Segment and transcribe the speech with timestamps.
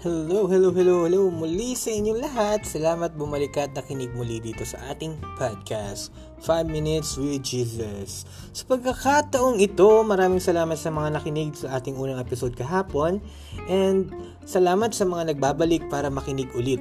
[0.00, 2.64] Hello, hello, hello, hello muli sa inyong lahat.
[2.64, 6.08] Salamat bumalik at nakinig muli dito sa ating podcast,
[6.40, 8.24] 5 Minutes with Jesus.
[8.56, 13.20] Sa pagkakataong ito, maraming salamat sa mga nakinig sa ating unang episode kahapon
[13.68, 14.08] and
[14.48, 16.80] salamat sa mga nagbabalik para makinig ulit.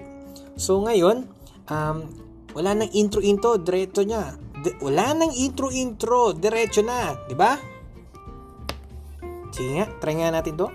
[0.56, 1.28] So ngayon,
[1.68, 2.08] um,
[2.56, 4.40] wala nang intro-intro, diretso niya.
[4.64, 7.60] D- wala nang intro-intro, diretso na, di ba?
[9.52, 10.72] Sige nga, try nga natin to.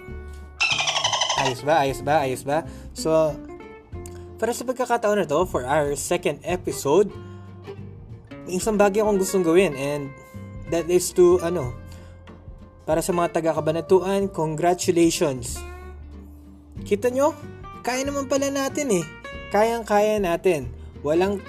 [1.40, 1.74] Ayos ba?
[1.82, 2.14] Ayos ba?
[2.22, 2.58] Ayos ba?
[2.94, 3.10] So,
[4.38, 7.10] para sa pagkakataon na to, for our second episode,
[8.44, 10.12] may isang bagay akong gustong gawin and
[10.68, 11.74] that is to, ano,
[12.84, 15.56] para sa mga taga-kabanatuan, congratulations.
[16.84, 17.32] Kita nyo?
[17.80, 19.04] Kaya naman pala natin eh.
[19.48, 20.68] Kayang-kaya natin.
[21.00, 21.40] Walang,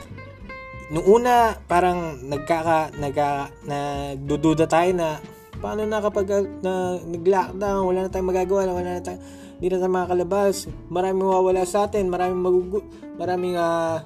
[0.92, 5.20] nung una, parang nagkaka, nagka, nagdududa tayo na,
[5.60, 9.24] paano na kapag na, nag-lockdown, wala na tayong magagawa, wala na tayong,
[9.56, 12.80] hindi na tayo makakalabas, maraming mawawala sa atin, maraming magugu,
[13.16, 14.04] maraming uh,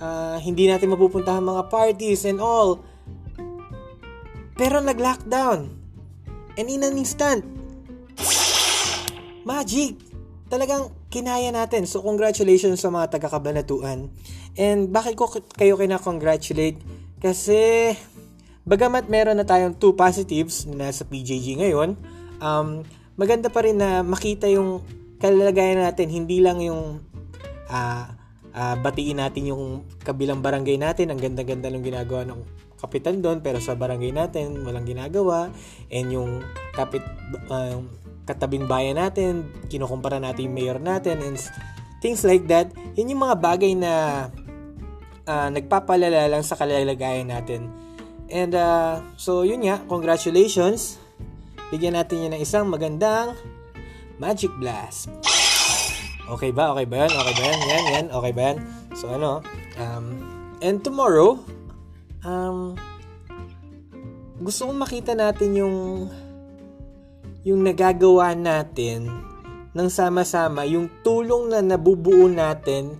[0.00, 2.80] uh, hindi natin mapupuntahan mga parties and all.
[4.56, 5.70] Pero nag-lockdown.
[6.58, 7.46] And in an instant,
[9.46, 9.94] magic!
[10.48, 11.84] Talagang kinaya natin.
[11.84, 14.08] So, congratulations sa mga taga-kabanatuan.
[14.56, 16.80] And bakit ko kayo kina-congratulate?
[17.20, 17.92] Kasi,
[18.64, 22.00] bagamat meron na tayong two positives na sa PJG ngayon,
[22.40, 22.82] um,
[23.18, 24.80] maganda pa rin na makita yung
[25.18, 27.02] kalagayan natin, hindi lang yung
[27.66, 28.06] uh,
[28.54, 32.40] uh, batiin natin yung kabilang barangay natin, ang ganda-ganda ng ginagawa ng
[32.78, 35.50] kapitan doon, pero sa barangay natin, walang ginagawa,
[35.90, 36.46] and yung
[36.78, 37.02] kapit,
[37.50, 37.82] uh,
[38.22, 41.42] katabing bayan natin, kinukumpara natin yung mayor natin, and
[41.98, 43.92] things like that, yun yung mga bagay na
[45.26, 47.74] uh, nagpapalala lang sa kalalagayan natin.
[48.30, 51.02] And uh, so yun nga, congratulations
[51.68, 53.36] Bigyan natin yan ng isang magandang
[54.16, 55.12] Magic Blast.
[56.24, 56.72] Okay ba?
[56.72, 57.12] Okay ba yan?
[57.12, 57.60] Okay ba yan?
[57.60, 58.06] Yan, yan.
[58.08, 58.56] Okay ba yan?
[58.96, 59.44] So, ano?
[59.76, 60.04] Um,
[60.64, 61.36] and tomorrow,
[62.24, 62.72] um,
[64.40, 65.76] gusto kong makita natin yung
[67.44, 69.08] yung nagagawa natin
[69.76, 72.96] ng sama-sama, yung tulong na nabubuo natin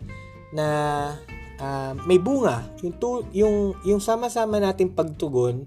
[0.52, 0.66] na
[1.56, 5.64] uh, may bunga, yung, tu- yung, yung sama-sama natin pagtugon,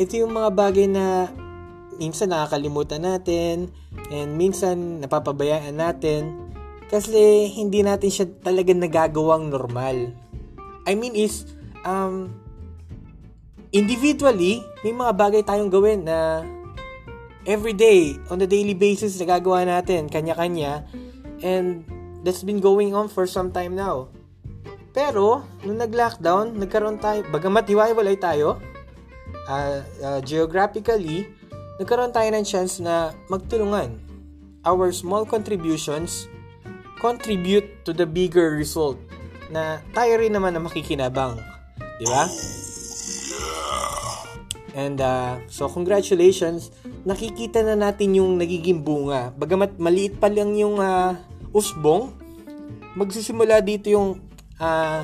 [0.00, 1.28] ito yung mga bagay na
[2.00, 3.72] minsan nakakalimutan natin
[4.08, 6.52] and minsan napapabayaan natin
[6.92, 10.12] kasi hindi natin siya talaga nagagawang normal.
[10.84, 11.48] I mean is,
[11.88, 12.36] um,
[13.72, 16.44] individually, may mga bagay tayong gawin na
[17.48, 20.86] every day, on a daily basis, nagagawa natin, kanya-kanya,
[21.42, 21.82] and
[22.22, 24.12] that's been going on for some time now.
[24.92, 28.60] Pero, nung nag-lockdown, nagkaroon tayo, bagamat hiwa-hiwalay tayo,
[29.48, 31.26] uh, uh, geographically,
[31.82, 33.98] nagkaroon tayo ng chance na magtulungan.
[34.62, 36.30] Our small contributions
[37.02, 39.02] contribute to the bigger result
[39.50, 41.42] na tayo rin naman na makikinabang.
[41.98, 42.30] Di ba?
[44.72, 46.72] And uh, so congratulations,
[47.04, 49.34] nakikita na natin yung nagiging bunga.
[49.36, 51.18] Bagamat maliit pa lang yung uh,
[51.52, 52.14] usbong,
[52.96, 54.22] magsisimula dito yung
[54.56, 55.02] uh,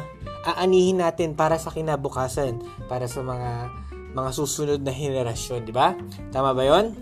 [0.49, 2.57] aanihin natin para sa kinabukasan,
[2.89, 3.69] para sa mga
[4.15, 5.93] mga susunod na henerasyon, di ba?
[6.33, 6.97] Tama ba 'yon?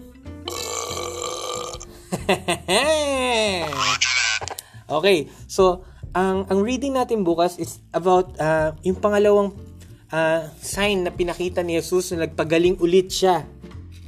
[4.99, 5.87] okay, so
[6.17, 9.55] ang ang reading natin bukas is about uh, yung pangalawang
[10.11, 13.47] uh, sign na pinakita ni Jesus na nagpagaling ulit siya.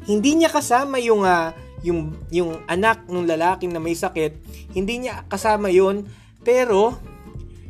[0.09, 1.53] Hindi niya kasama yung uh,
[1.85, 4.35] yung yung anak ng lalaking na may sakit,
[4.75, 6.11] hindi niya kasama 'yon,
[6.43, 6.99] pero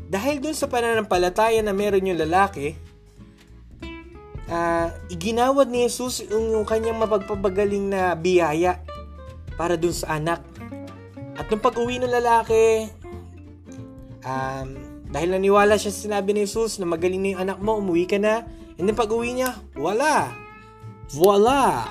[0.08, 2.72] dahil dun sa pananampalataya na meron yung lalaki,
[4.48, 8.80] uh, iginawad ni Jesus yung, kanyang mapagpapagaling na biyaya
[9.54, 10.42] para dun sa anak.
[11.38, 12.90] At nung pag-uwi ng lalaki,
[14.26, 14.68] um,
[15.08, 18.18] dahil naniwala siya sa sinabi ni Jesus na magaling na yung anak mo, umuwi ka
[18.18, 18.44] na.
[18.76, 20.34] And then pag-uwi niya, wala.
[21.14, 21.88] Voila!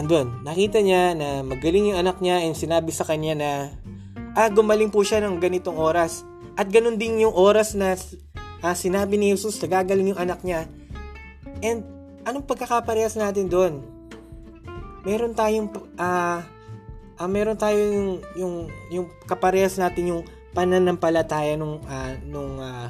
[0.00, 3.50] Andun, nakita niya na magaling yung anak niya and sinabi sa kanya na
[4.32, 6.24] ah, gumaling po siya ng ganitong oras.
[6.56, 8.00] At ganun din yung oras na
[8.60, 10.68] ah, sinabi ni Jesus na gagaling yung anak niya.
[11.60, 11.84] And
[12.24, 13.84] anong pagkakaparehas natin doon?
[15.04, 16.44] Meron tayong ah,
[17.16, 18.54] ah meron tayong yung, yung
[18.92, 22.88] yung kaparehas natin yung pananampalataya nung uh, nung uh,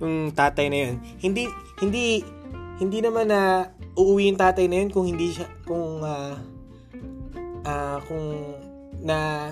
[0.00, 0.94] nung tatay na yun.
[1.20, 1.44] Hindi
[1.80, 2.24] hindi
[2.80, 6.36] hindi naman na uuwi yung tatay na yun kung hindi siya kung uh,
[7.66, 8.24] uh, kung
[9.00, 9.50] na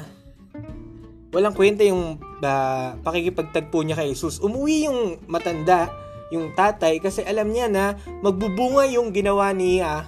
[1.33, 4.41] walang kwenta yung uh, pakikipagtagpo niya kay Jesus.
[4.41, 5.93] Umuwi yung matanda,
[6.33, 10.05] yung tatay kasi alam niya na magbubunga yung ginawa ni uh,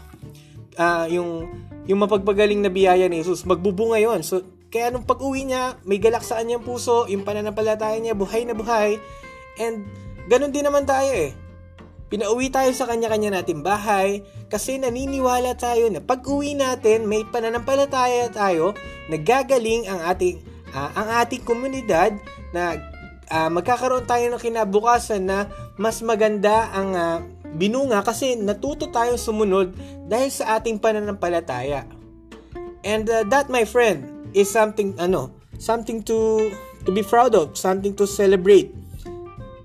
[1.09, 1.49] yung
[1.89, 3.45] yung mapagpagaling na biyaya ni Jesus.
[3.45, 4.25] Magbubunga 'yon.
[4.25, 8.55] So Kaya nung pag-uwi niya, may galak sa kanyang puso, yung pananampalataya niya, buhay na
[8.55, 9.03] buhay.
[9.59, 9.83] And
[10.31, 11.35] ganun din naman tayo eh.
[12.07, 18.79] Pinauwi tayo sa kanya-kanya nating bahay kasi naniniwala tayo na pag-uwi natin, may pananampalataya tayo,
[19.11, 20.39] nagagaling ang ating
[20.75, 22.17] uh, ang ating komunidad
[22.55, 22.79] na
[23.31, 25.47] uh, magkakaroon tayo ng kinabukasan na
[25.79, 27.19] mas maganda ang uh,
[27.55, 29.75] binunga kasi natuto tayo sumunod
[30.07, 31.87] dahil sa ating pananampalataya.
[32.83, 36.51] And uh, that my friend is something ano, something to
[36.87, 38.73] to be proud of, something to celebrate.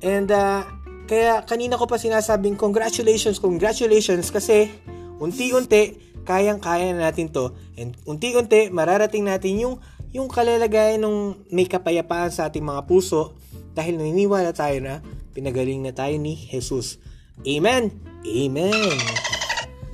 [0.04, 0.68] And uh,
[1.06, 4.74] kaya kanina ko pa sinasabing congratulations, congratulations kasi
[5.22, 9.76] unti-unti kayang-kaya na natin to and unti-unti mararating natin yung
[10.16, 13.36] yung kalalagayan ng may kapayapaan sa ating mga puso
[13.76, 15.04] dahil naniniwala tayo na
[15.36, 16.96] pinagaling na tayo ni Jesus.
[17.44, 17.92] Amen.
[18.24, 18.96] Amen.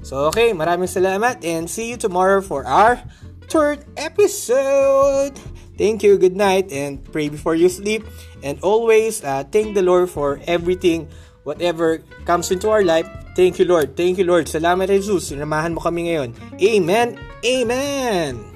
[0.05, 3.01] So okay, maraming salamat and see you tomorrow for our
[3.49, 5.33] third episode.
[5.81, 8.05] Thank you, good night, and pray before you sleep.
[8.45, 11.09] And always uh, thank the Lord for everything,
[11.41, 13.09] whatever comes into our life.
[13.33, 13.97] Thank you, Lord.
[13.97, 14.45] Thank you, Lord.
[14.45, 15.33] Salamat, Jesus.
[15.33, 16.37] Sinamahan mo kami ngayon.
[16.61, 17.17] Amen.
[17.41, 18.50] Amen.